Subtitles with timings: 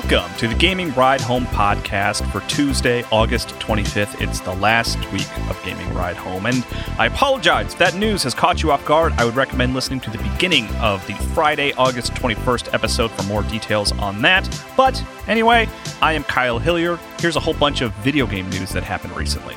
[0.00, 4.20] Welcome to the Gaming Ride Home podcast for Tuesday, August 25th.
[4.20, 6.64] It's the last week of Gaming Ride Home, and
[7.00, 9.12] I apologize if that news has caught you off guard.
[9.14, 13.42] I would recommend listening to the beginning of the Friday, August 21st episode for more
[13.42, 14.48] details on that.
[14.76, 15.68] But anyway,
[16.00, 17.00] I am Kyle Hilliard.
[17.18, 19.56] Here's a whole bunch of video game news that happened recently.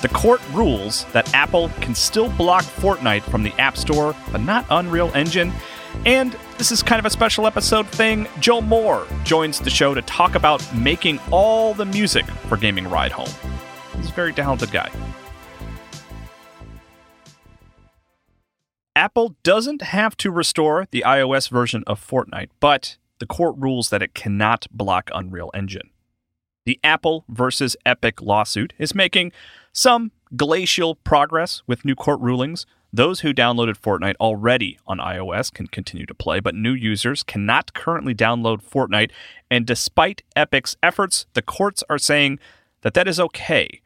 [0.00, 4.64] The court rules that Apple can still block Fortnite from the App Store, but not
[4.70, 5.52] Unreal Engine.
[6.04, 8.26] And this is kind of a special episode thing.
[8.40, 13.12] Joel Moore joins the show to talk about making all the music for Gaming Ride
[13.12, 13.30] Home.
[13.96, 14.90] He's a very talented guy.
[18.94, 24.02] Apple doesn't have to restore the iOS version of Fortnite, but the court rules that
[24.02, 25.90] it cannot block Unreal Engine.
[26.64, 29.32] The Apple versus Epic lawsuit is making
[29.72, 32.66] some glacial progress with new court rulings.
[32.94, 37.72] Those who downloaded Fortnite already on iOS can continue to play, but new users cannot
[37.72, 39.10] currently download Fortnite.
[39.50, 42.38] And despite Epic's efforts, the courts are saying
[42.82, 43.80] that that is okay.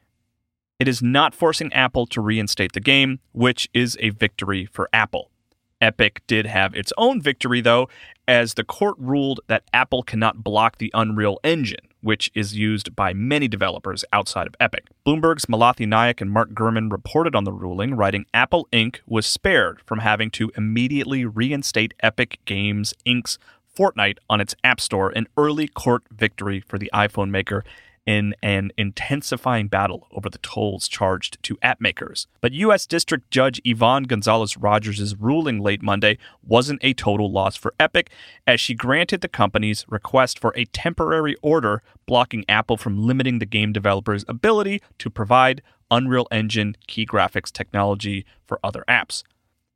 [0.77, 5.31] It is not forcing Apple to reinstate the game, which is a victory for Apple.
[5.79, 7.87] Epic did have its own victory, though,
[8.27, 13.11] as the court ruled that Apple cannot block the Unreal Engine, which is used by
[13.11, 14.85] many developers outside of Epic.
[15.05, 18.99] Bloomberg's Malathi Nayak and Mark Gurman reported on the ruling, writing Apple Inc.
[19.05, 23.37] was spared from having to immediately reinstate Epic Games Inc.'s
[23.77, 27.65] Fortnite on its App Store, an early court victory for the iPhone maker
[28.07, 32.25] in an intensifying battle over the tolls charged to app makers.
[32.41, 32.87] But U.S.
[32.87, 38.09] District Judge Yvonne Gonzalez Rogers' ruling late Monday wasn't a total loss for Epic,
[38.47, 43.45] as she granted the company's request for a temporary order blocking Apple from limiting the
[43.45, 45.61] game developer's ability to provide
[45.91, 49.23] Unreal Engine key graphics technology for other apps.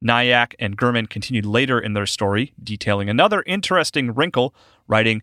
[0.03, 4.55] Nayak and Gurman continued later in their story, detailing another interesting wrinkle,
[4.87, 5.21] writing,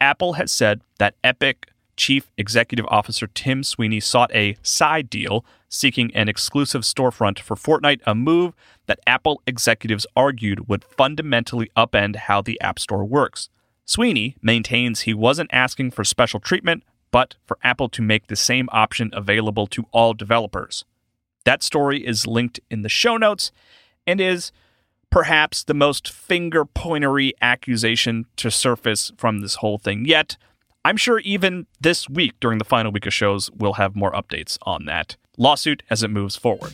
[0.00, 1.66] Apple has said that Epic
[2.00, 8.00] Chief Executive Officer Tim Sweeney sought a side deal seeking an exclusive storefront for Fortnite,
[8.06, 8.54] a move
[8.86, 13.50] that Apple executives argued would fundamentally upend how the App Store works.
[13.84, 18.70] Sweeney maintains he wasn't asking for special treatment, but for Apple to make the same
[18.72, 20.86] option available to all developers.
[21.44, 23.52] That story is linked in the show notes
[24.06, 24.52] and is
[25.10, 30.38] perhaps the most finger pointery accusation to surface from this whole thing yet.
[30.82, 34.56] I'm sure even this week, during the final week of shows, we'll have more updates
[34.62, 36.72] on that lawsuit as it moves forward.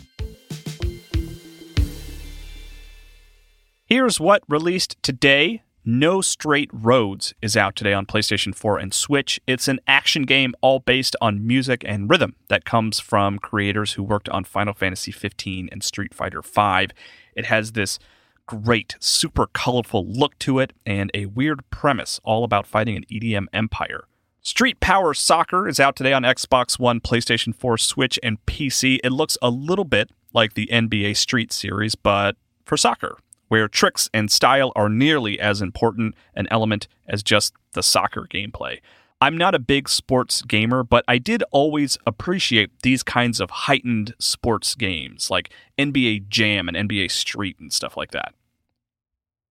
[3.85, 5.63] Here's what released today.
[5.85, 9.41] No Straight Roads is out today on PlayStation 4 and Switch.
[9.47, 14.03] It's an action game all based on music and rhythm that comes from creators who
[14.03, 16.91] worked on Final Fantasy 15 and Street Fighter 5.
[17.37, 18.01] It has this
[18.47, 23.47] great, super colorful look to it and a weird premise all about fighting an EDM
[23.53, 24.07] empire.
[24.41, 29.01] Street Power Soccer is out today on Xbox One, PlayStation 4, Switch, and PC.
[29.03, 33.19] It looks a little bit like the NBA Street series, but for soccer,
[33.49, 38.79] where tricks and style are nearly as important an element as just the soccer gameplay.
[39.19, 44.15] I'm not a big sports gamer, but I did always appreciate these kinds of heightened
[44.19, 48.35] sports games like NBA Jam and NBA Street and stuff like that.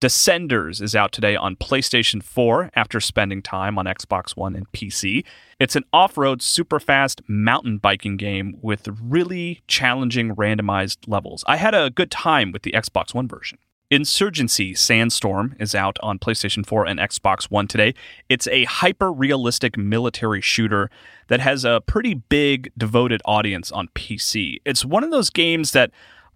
[0.01, 5.25] Descenders is out today on PlayStation 4 after spending time on Xbox One and PC.
[5.59, 11.43] It's an off road, super fast mountain biking game with really challenging randomized levels.
[11.47, 13.57] I had a good time with the Xbox One version.
[13.91, 17.93] Insurgency Sandstorm is out on PlayStation 4 and Xbox One today.
[18.29, 20.89] It's a hyper realistic military shooter
[21.27, 24.57] that has a pretty big devoted audience on PC.
[24.65, 25.91] It's one of those games that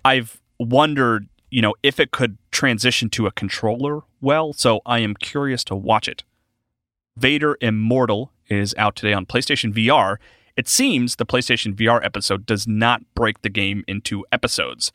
[0.06, 5.16] I've wondered, you know, if it could transition to a controller well, so I am
[5.16, 6.24] curious to watch it.
[7.18, 10.18] Vader Immortal is out today on PlayStation VR.
[10.56, 14.92] It seems the PlayStation VR episode does not break the game into episodes.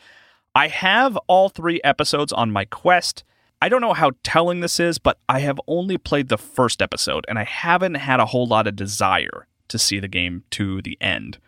[0.57, 3.25] I have all three episodes on my Quest.
[3.61, 7.25] I don't know how telling this is, but I have only played the first episode
[7.29, 10.97] and I haven't had a whole lot of desire to see the game to the
[11.01, 11.39] end.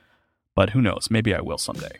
[0.56, 1.06] But who knows?
[1.08, 1.98] Maybe I will someday.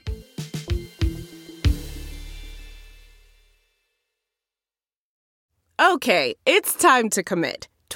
[5.81, 7.69] Okay, it's time to commit.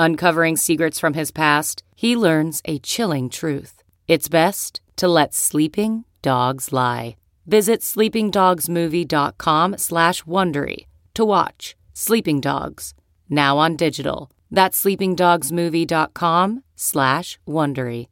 [0.00, 3.82] Uncovering secrets from his past, he learns a chilling truth.
[4.06, 7.16] It's best to let sleeping dogs lie.
[7.46, 12.94] Visit sleepingdogsmovie.com slash Wondery to watch Sleeping Dogs,
[13.28, 14.30] now on digital.
[14.52, 18.06] That's sleepingdogsmovie.com slash Wondery.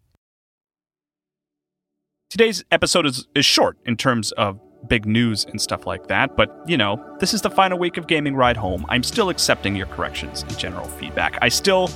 [2.29, 4.59] Today's episode is, is short in terms of
[4.89, 8.07] big news and stuff like that, but you know, this is the final week of
[8.07, 8.87] Gaming Ride Home.
[8.89, 11.39] I'm still accepting your corrections and general feedback.
[11.43, 11.91] I still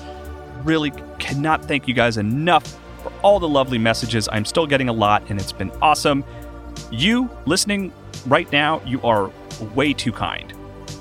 [0.64, 4.28] really cannot thank you guys enough for all the lovely messages.
[4.30, 6.24] I'm still getting a lot, and it's been awesome.
[6.90, 7.92] You listening
[8.26, 9.30] right now, you are
[9.74, 10.52] way too kind.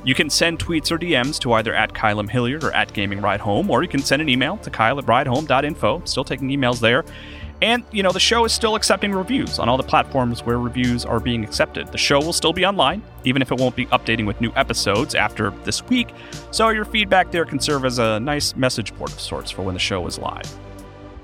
[0.05, 3.41] You can send tweets or DMs to either at Kylam Hilliard or at Gaming Ride
[3.41, 6.03] Home, or you can send an email to Kyle at ridehome.info.
[6.05, 7.03] Still taking emails there.
[7.61, 11.03] And, you know, the show is still accepting reviews on all the platforms where reviews
[11.03, 11.91] are being accepted.
[11.91, 15.13] The show will still be online, even if it won't be updating with new episodes
[15.13, 16.09] after this week.
[16.51, 19.73] So your feedback there can serve as a nice message board of sorts for when
[19.73, 20.49] the show is live.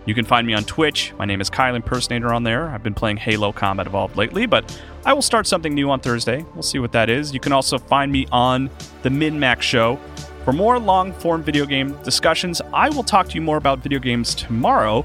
[0.05, 1.13] You can find me on Twitch.
[1.17, 2.69] My name is Kyle Impersonator on there.
[2.69, 6.45] I've been playing Halo Combat Evolved lately, but I will start something new on Thursday.
[6.53, 7.33] We'll see what that is.
[7.33, 8.69] You can also find me on
[9.01, 9.99] the Min MinMax Show.
[10.43, 13.97] For more long form video game discussions, I will talk to you more about video
[13.97, 15.03] games tomorrow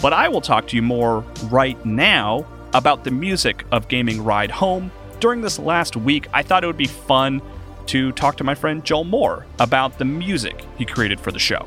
[0.00, 4.50] but I will talk to you more right now about the music of Gaming Ride
[4.50, 4.90] Home.
[5.20, 7.42] During this last week, I thought it would be fun
[7.86, 11.66] to talk to my friend Joel Moore about the music he created for the show.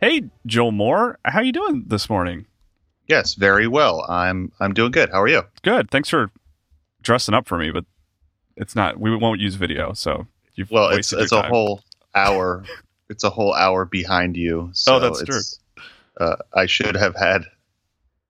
[0.00, 2.46] Hey, Joel Moore, how you doing this morning?
[3.08, 4.04] Yes, very well.
[4.08, 5.10] I'm I'm doing good.
[5.10, 5.42] How are you?
[5.62, 5.90] Good.
[5.90, 6.30] Thanks for
[7.02, 7.84] dressing up for me, but
[8.56, 8.98] it's not.
[8.98, 11.82] We won't use video, so you've well, it's it's a whole
[12.14, 12.64] hour.
[13.08, 14.70] it's a whole hour behind you.
[14.72, 15.40] So oh, that's true.
[16.18, 17.44] Uh, I should have had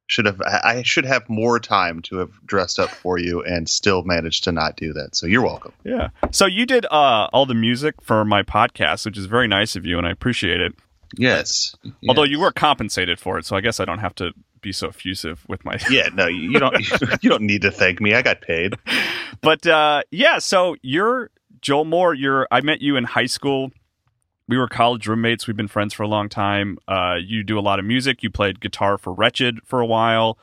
[0.07, 4.03] should have I should have more time to have dressed up for you and still
[4.03, 5.17] managed to not do that.
[5.17, 5.73] So you're welcome.
[5.83, 6.11] Yeah.
[6.31, 9.87] So you did uh, all the music for my podcast, which is very nice of
[9.87, 10.75] you, and I appreciate it.
[11.17, 11.75] Yes.
[12.09, 12.33] Although yes.
[12.33, 15.45] you were compensated for it, so I guess I don't have to be so effusive
[15.49, 15.79] with my.
[15.91, 16.09] yeah.
[16.13, 16.77] No, you don't.
[17.23, 18.15] you don't need to thank me.
[18.15, 18.75] I got paid.
[19.41, 21.31] But uh, yeah, so you're
[21.61, 22.15] Joel Moore.
[22.15, 22.49] You're.
[22.51, 23.73] I met you in high school
[24.49, 25.47] we were college roommates.
[25.47, 26.79] We've been friends for a long time.
[26.87, 28.23] Uh, you do a lot of music.
[28.23, 30.39] You played guitar for Wretched for a while,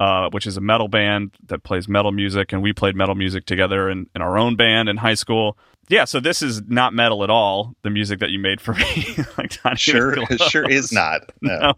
[0.00, 3.44] uh, which is a metal band that plays metal music, and we played metal music
[3.44, 5.58] together in, in our own band in high school.
[5.88, 7.74] Yeah, so this is not metal at all.
[7.82, 10.16] The music that you made for me, like sure,
[10.48, 11.30] sure is not.
[11.42, 11.74] No, no.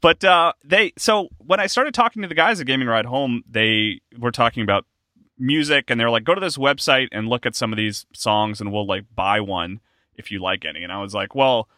[0.00, 0.94] but uh, they.
[0.96, 4.62] So when I started talking to the guys at Gaming Ride Home, they were talking
[4.62, 4.86] about
[5.38, 8.62] music, and they're like, "Go to this website and look at some of these songs,
[8.62, 9.80] and we'll like buy one."
[10.16, 10.82] If you like any.
[10.82, 11.68] And I was like, well,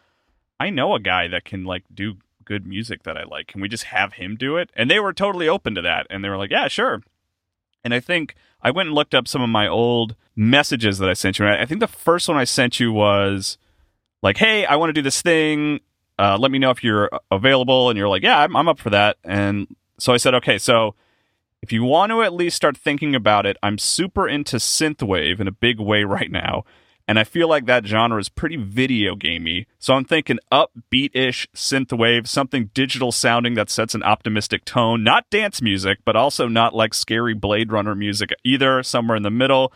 [0.58, 2.14] I know a guy that can like do
[2.44, 3.46] good music that I like.
[3.46, 4.70] Can we just have him do it?
[4.74, 6.06] And they were totally open to that.
[6.10, 7.02] And they were like, yeah, sure.
[7.82, 11.14] And I think I went and looked up some of my old messages that I
[11.14, 11.46] sent you.
[11.46, 13.58] I think the first one I sent you was
[14.22, 15.80] like, hey, I want to do this thing.
[16.18, 17.90] Uh, let me know if you're available.
[17.90, 19.16] And you're like, yeah, I'm, I'm up for that.
[19.24, 20.94] And so I said, okay, so
[21.62, 25.48] if you want to at least start thinking about it, I'm super into synthwave in
[25.48, 26.64] a big way right now
[27.06, 29.66] and I feel like that genre is pretty video gamey.
[29.78, 35.60] So I'm thinking upbeat-ish synthwave, something digital sounding that sets an optimistic tone, not dance
[35.60, 39.72] music, but also not like scary Blade Runner music either, somewhere in the middle,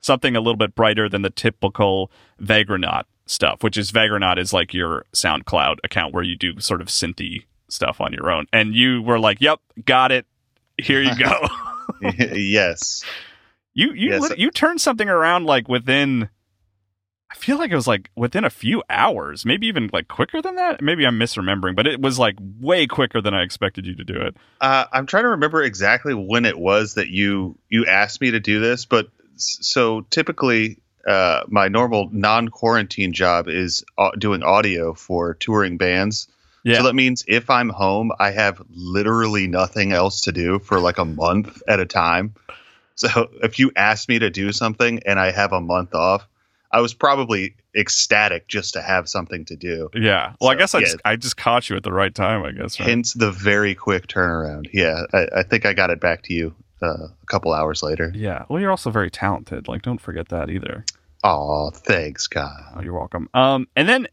[0.00, 4.72] something a little bit brighter than the typical Vagranaut stuff, which is Vagranaut is like
[4.72, 8.46] your SoundCloud account where you do sort of synthy stuff on your own.
[8.52, 10.26] And you were like, "Yep, got it.
[10.78, 11.48] Here you go."
[12.34, 13.04] yes.
[13.74, 14.32] You you Yes.
[14.38, 16.30] you turned something around like within
[17.30, 20.56] I feel like it was like within a few hours, maybe even like quicker than
[20.56, 20.80] that.
[20.80, 24.14] Maybe I'm misremembering, but it was like way quicker than I expected you to do
[24.14, 24.36] it.
[24.60, 28.40] Uh, I'm trying to remember exactly when it was that you you asked me to
[28.40, 35.34] do this, but so typically uh, my normal non-quarantine job is uh, doing audio for
[35.34, 36.28] touring bands.
[36.64, 36.78] Yeah.
[36.78, 40.98] So that means if I'm home, I have literally nothing else to do for like
[40.98, 42.34] a month at a time.
[42.94, 46.26] So if you ask me to do something and I have a month off,
[46.70, 49.88] I was probably ecstatic just to have something to do.
[49.94, 50.34] Yeah.
[50.40, 50.84] Well, I guess I yeah.
[50.84, 52.42] just I just caught you at the right time.
[52.44, 52.78] I guess.
[52.78, 52.88] Right?
[52.88, 54.68] Hence the very quick turnaround.
[54.72, 58.12] Yeah, I, I think I got it back to you uh, a couple hours later.
[58.14, 58.44] Yeah.
[58.48, 59.68] Well, you're also very talented.
[59.68, 60.84] Like, don't forget that either.
[61.24, 62.72] Oh, thanks, Kyle.
[62.76, 63.28] Oh, you're welcome.
[63.34, 64.06] Um, and then,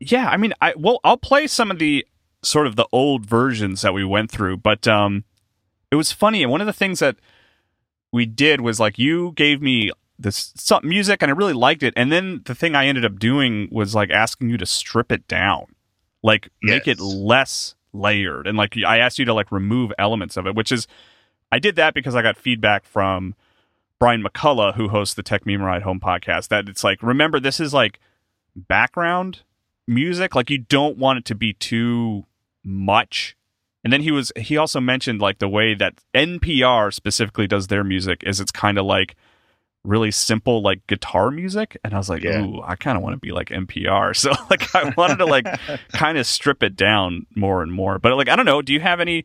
[0.00, 2.06] yeah, I mean, I well, I'll play some of the
[2.42, 5.24] sort of the old versions that we went through, but um,
[5.90, 6.42] it was funny.
[6.42, 7.16] And one of the things that
[8.12, 11.94] we did was like you gave me this music, and I really liked it.
[11.96, 15.26] And then the thing I ended up doing was like asking you to strip it
[15.26, 15.66] down,
[16.22, 20.46] like make it less layered, and like I asked you to like remove elements of
[20.46, 20.86] it, which is
[21.52, 23.34] I did that because I got feedback from
[24.00, 27.74] Brian McCullough, who hosts the Techmeme Ride Home podcast, that it's like, remember, this is
[27.74, 28.00] like
[28.56, 29.40] background
[29.86, 30.34] music.
[30.34, 32.24] Like, you don't want it to be too
[32.64, 33.36] much.
[33.84, 37.84] And then he was, he also mentioned like the way that NPR specifically does their
[37.84, 39.16] music is it's kind of like
[39.84, 41.76] really simple, like guitar music.
[41.82, 42.42] And I was like, Yeah.
[42.42, 44.14] ooh, I kind of want to be like NPR.
[44.16, 45.46] So, like, I wanted to like
[45.92, 47.98] kind of strip it down more and more.
[47.98, 48.60] But like, I don't know.
[48.62, 49.24] Do you have any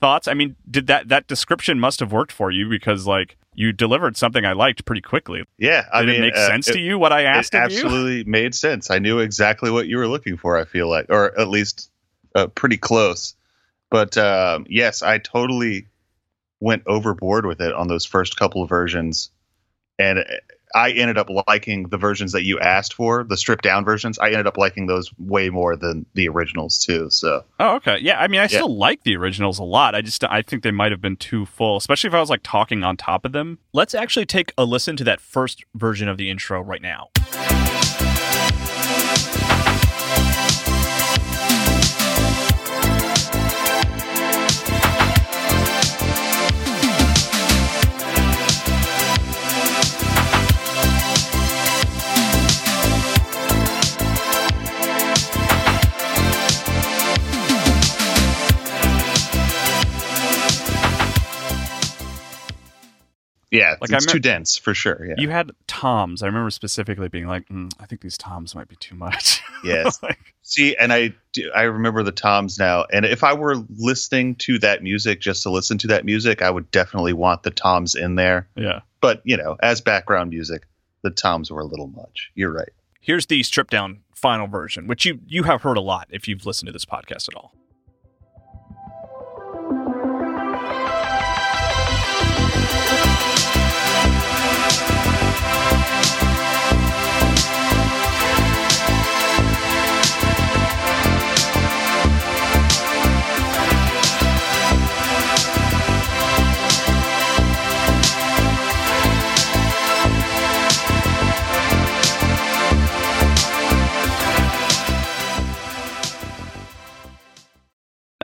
[0.00, 0.26] thoughts?
[0.28, 4.16] I mean, did that that description must have worked for you because like you delivered
[4.16, 5.42] something I liked pretty quickly.
[5.58, 7.58] Yeah, I Did mean, it make uh, sense it- to you what I asked it
[7.62, 7.78] of you?
[7.78, 8.90] absolutely made sense.
[8.90, 10.56] I knew exactly what you were looking for.
[10.56, 11.90] I feel like, or at least
[12.34, 13.34] uh, pretty close.
[13.90, 15.88] But um, yes, I totally
[16.60, 19.30] went overboard with it on those first couple of versions,
[20.00, 20.24] and
[20.72, 24.20] I ended up liking the versions that you asked for, the stripped down versions.
[24.20, 27.10] I ended up liking those way more than the originals too.
[27.10, 27.98] So Oh, okay.
[28.00, 28.48] Yeah, I mean, I Yeah.
[28.58, 29.96] still like the originals a lot.
[29.96, 32.42] I just I think they might have been too full, especially if I was like
[32.44, 33.58] talking on top of them.
[33.72, 37.08] Let's actually take a listen to that first version of the intro right now.
[63.50, 65.04] Yeah, Like, it's me- too dense for sure.
[65.06, 65.14] Yeah.
[65.18, 66.22] You had toms.
[66.22, 69.42] I remember specifically being like, mm, I think these toms might be too much.
[69.62, 70.02] Yes.
[70.02, 72.86] Like, See, and I do, I remember the toms now.
[72.90, 76.50] And if I were listening to that music just to listen to that music, I
[76.50, 78.48] would definitely want the toms in there.
[78.56, 78.80] yeah.
[79.02, 80.62] But you know, as background music,
[81.02, 82.30] the toms were a little much.
[82.34, 82.70] You're right.
[83.02, 86.46] Here's the stripped down final version, which you you have heard a lot if you've
[86.46, 87.54] listened to this podcast at all.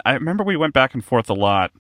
[0.06, 1.72] I remember we went back and forth a lot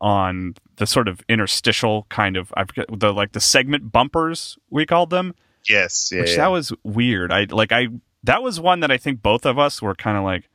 [0.00, 4.86] on the sort of interstitial kind of I forget the like the segment bumpers we
[4.86, 5.34] called them,
[5.68, 6.10] Yes.
[6.12, 6.20] Yeah.
[6.20, 6.36] which yeah.
[6.38, 7.32] that was weird.
[7.32, 7.88] I like I
[8.24, 10.48] that was one that I think both of us were kind of like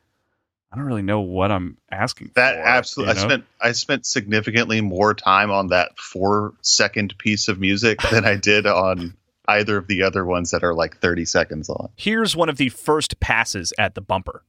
[0.71, 2.61] I don't really know what I'm asking that for.
[2.61, 3.15] absolutely.
[3.15, 8.01] you I spent I spent significantly more time on that four second piece of music
[8.11, 9.15] than I did on
[9.47, 11.89] either of the other ones that are like 30 seconds long.
[11.95, 14.43] Here's one of the first passes at the bumper.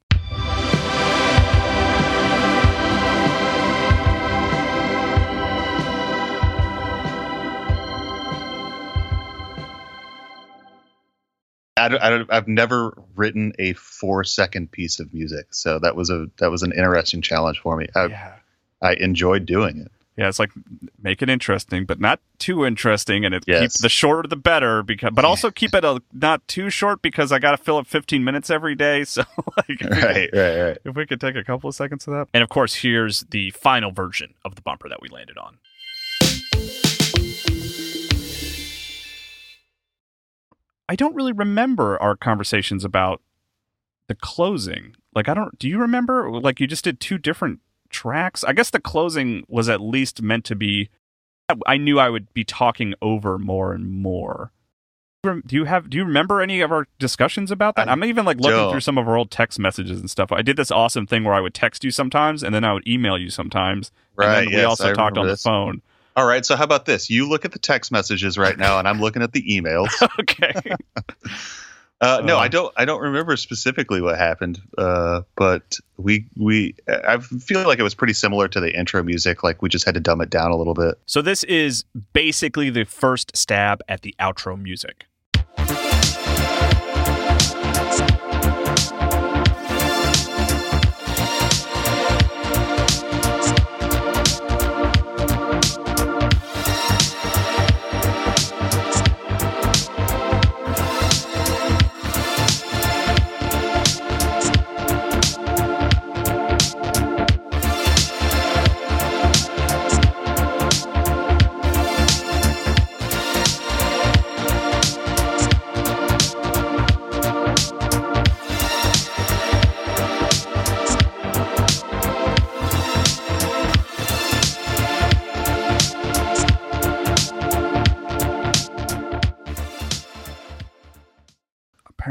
[11.85, 15.97] I don't, I don't, I've never written a four second piece of music, so that
[15.97, 17.87] was a that was an interesting challenge for me.
[17.95, 18.35] I, yeah.
[18.83, 19.91] I enjoyed doing it.
[20.17, 20.51] Yeah, it's like
[21.01, 24.83] make it interesting, but not too interesting, and it keep the shorter the better.
[24.83, 27.87] Because, but also keep it a, not too short because I got to fill up
[27.87, 29.05] 15 minutes every day.
[29.05, 29.23] So,
[29.57, 30.79] like, if we could- Right, right, right.
[30.85, 32.27] if we could take a couple of seconds of that.
[32.35, 35.59] And of course, here's the final version of the bumper that we landed on.
[40.89, 43.21] I don't really remember our conversations about
[44.09, 44.95] the closing.
[45.15, 46.31] Like, I don't, do you remember?
[46.31, 48.45] Like, you just did two different tracks.
[48.45, 50.89] I guess the closing was at least meant to be,
[51.67, 54.53] I knew I would be talking over more and more.
[55.25, 55.91] Do you have?
[55.91, 57.89] Do you remember any of our discussions about that?
[57.89, 58.71] I I'm even like looking don't.
[58.71, 60.31] through some of our old text messages and stuff.
[60.31, 62.87] I did this awesome thing where I would text you sometimes, and then I would
[62.87, 63.91] email you sometimes.
[64.15, 64.27] Right.
[64.27, 65.43] and then we yes, also I talked on this.
[65.43, 65.83] the phone.
[66.19, 66.45] All right.
[66.45, 67.11] So how about this?
[67.11, 69.91] You look at the text messages right now, and I'm looking at the emails.
[70.21, 70.53] okay.
[72.01, 72.73] Uh, no, Uh, I don't.
[72.77, 74.61] I don't remember specifically what happened.
[74.79, 79.43] Uh, but we we I feel like it was pretty similar to the intro music.
[79.43, 80.95] Like we just had to dumb it down a little bit.
[81.07, 85.08] So this is basically the first stab at the outro music.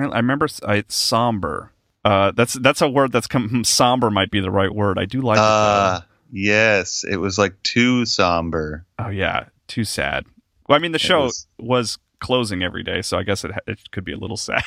[0.09, 1.71] Apparently, I remember I, somber.
[2.05, 3.63] Uh, that's that's a word that's come.
[3.63, 4.97] Somber might be the right word.
[4.97, 5.37] I do like.
[5.37, 8.85] it, Uh, yes, it was like too somber.
[8.99, 10.25] oh yeah, too sad.
[10.67, 13.91] Well, I mean, the show was- was closing every day, so I guess it it
[13.91, 14.63] could be a little sad.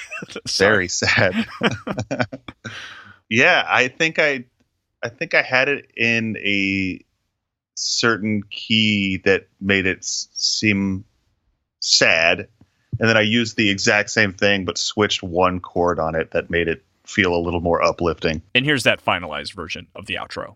[0.59, 1.47] Very sad.
[3.29, 4.45] yeah, I think I,
[5.03, 7.01] I think I had it in a
[7.75, 11.05] certain key that made it s- seem
[11.81, 12.49] sad,
[13.01, 16.51] and then I used the exact same thing but switched one chord on it that
[16.51, 18.43] made it feel a little more uplifting.
[18.55, 20.55] And here's that finalized version of the outro.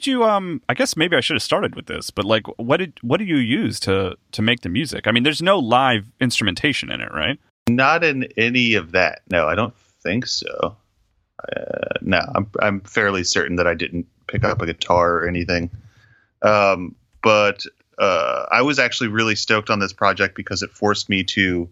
[0.00, 2.78] Did you um I guess maybe I should have started with this, but like what
[2.78, 5.06] did what do you use to to make the music?
[5.06, 7.38] I mean, there's no live instrumentation in it, right?
[7.68, 9.22] Not in any of that.
[9.30, 10.76] No, I don't think so.
[11.38, 15.70] Uh, no, I'm I'm fairly certain that I didn't pick up a guitar or anything.
[16.42, 17.64] Um, but
[17.98, 21.68] uh, I was actually really stoked on this project because it forced me to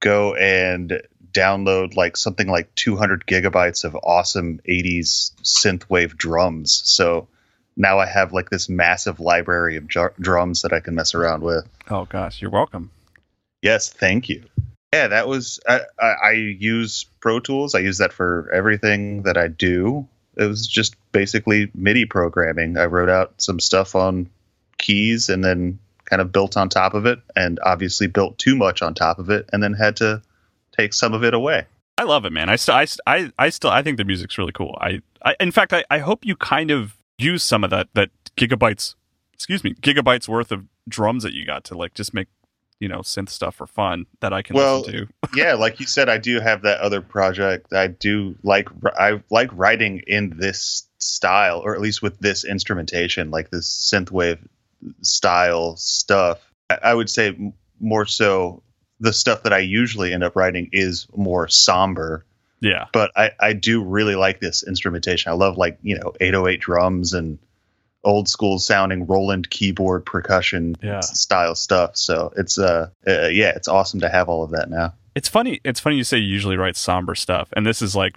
[0.00, 1.00] go and
[1.32, 6.82] download like something like 200 gigabytes of awesome 80s synthwave drums.
[6.84, 7.28] So
[7.76, 11.42] now I have like this massive library of jar- drums that I can mess around
[11.42, 11.68] with.
[11.90, 12.90] Oh gosh, you're welcome.
[13.62, 14.44] Yes, thank you.
[14.92, 17.74] Yeah, that was I, I, I use Pro Tools.
[17.74, 20.08] I use that for everything that I do.
[20.36, 22.76] It was just basically MIDI programming.
[22.76, 24.30] I wrote out some stuff on
[24.78, 28.80] keys and then kind of built on top of it, and obviously built too much
[28.80, 30.22] on top of it, and then had to
[30.76, 31.66] take some of it away.
[31.98, 32.48] I love it, man.
[32.48, 34.76] I still, I, st- I, I still, I think the music's really cool.
[34.80, 38.10] I, I in fact, I, I hope you kind of use some of that, that
[38.36, 38.94] gigabytes,
[39.32, 42.28] excuse me, gigabytes worth of drums that you got to like just make,
[42.78, 45.28] you know, synth stuff for fun that I can Well, listen to.
[45.34, 47.72] yeah, like you said, I do have that other project.
[47.72, 53.30] I do like I like writing in this style, or at least with this instrumentation,
[53.30, 54.38] like this synthwave
[55.00, 56.38] style stuff.
[56.68, 58.62] I, I would say more so
[59.00, 62.25] the stuff that I usually end up writing is more somber.
[62.60, 65.30] Yeah, But I, I do really like this instrumentation.
[65.30, 67.38] I love like you know 808 drums and
[68.04, 71.00] old school sounding Roland keyboard percussion Yeah.
[71.00, 71.96] style stuff.
[71.96, 74.94] So it's uh, uh yeah, it's awesome to have all of that now.
[75.14, 75.60] it's funny.
[75.64, 78.14] It's funny you say you usually write somber stuff, and this is like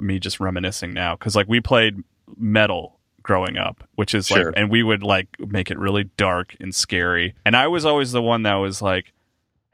[0.00, 2.02] me just reminiscing now because like we played
[2.38, 4.46] metal growing up, which is Sure.
[4.46, 8.12] like, and we would like make it really dark and scary, and I was always
[8.12, 9.12] the one that was like.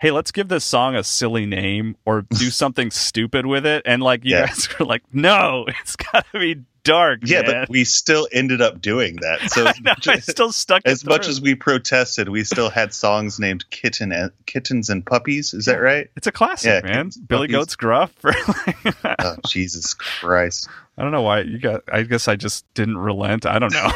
[0.01, 3.83] Hey, let's give this song a silly name or do something stupid with it.
[3.85, 4.47] And like you Yeah.
[4.47, 7.21] guys were like, no, it's gotta be dark.
[7.25, 7.51] Yeah, man.
[7.63, 9.41] but we still ended up doing that.
[9.51, 11.31] So I know, I still stuck as much through.
[11.33, 15.79] as we protested, we still had songs named "Kitten" and "Kittens and Puppies." Is that
[15.83, 16.09] right?
[16.17, 17.11] It's a classic, Yeah, man.
[17.27, 17.49] Billy.
[17.49, 18.13] Goat's Gruff.
[18.25, 20.69] Oh Jesus Christ!
[20.97, 21.83] I don't know why you got.
[21.93, 23.47] I guess I just didn't relent.
[23.47, 23.91] I don't know.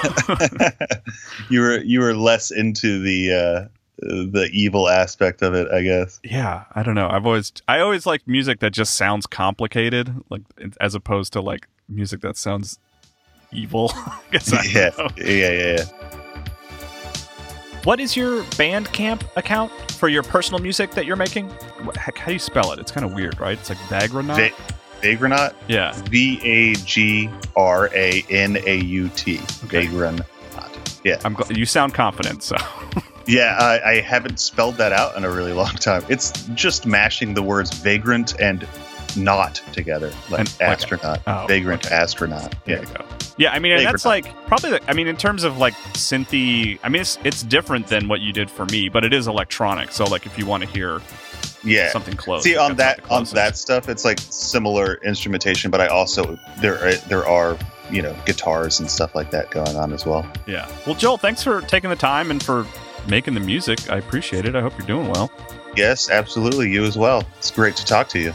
[1.49, 3.69] you were you were less into the uh,
[4.03, 6.21] the evil aspect of it, I guess.
[6.25, 7.09] yeah, I don't know.
[7.09, 10.43] I've always, I always like music that just sounds complicated, like
[10.81, 12.79] as opposed to like music that sounds
[13.53, 13.91] evil.
[13.95, 15.85] I guess I yeah, yeah, yeah, yeah.
[17.85, 21.49] What is your Bandcamp account for your personal music that you're making?
[21.83, 22.79] What, heck, how do you spell it?
[22.79, 23.59] It's kind of weird, right?
[23.59, 24.37] It's like Vagranaut.
[24.37, 25.93] Va- Vagranaut, yeah.
[26.09, 29.39] V A G R A N A U T.
[29.39, 30.25] Vagranaut.
[31.05, 31.35] Yeah, I'm.
[31.35, 32.57] Gl- you sound confident, so
[33.27, 33.57] yeah.
[33.59, 36.05] I, I haven't spelled that out in a really long time.
[36.09, 38.67] It's just mashing the words vagrant and
[39.17, 41.95] not together, like And- astronaut, oh, vagrant okay.
[41.95, 42.55] astronaut.
[42.65, 43.05] there Yeah, you go.
[43.39, 44.71] Yeah, I mean, and that's like probably.
[44.71, 48.21] The, I mean, in terms of like synthy, I mean, it's it's different than what
[48.21, 49.91] you did for me, but it is electronic.
[49.93, 51.01] So like, if you want to hear
[51.65, 51.91] yeah.
[51.91, 56.39] something close, See on that on that stuff, it's like similar instrumentation, but I also
[56.61, 57.57] there are, there are
[57.91, 60.31] you know guitars and stuff like that going on as well.
[60.47, 60.71] Yeah.
[60.87, 62.67] Well, Joel, thanks for taking the time and for
[63.09, 63.91] making the music.
[63.91, 64.55] I appreciate it.
[64.55, 65.31] I hope you're doing well.
[65.77, 66.71] Yes, absolutely.
[66.71, 67.25] You as well.
[67.39, 68.35] It's great to talk to you.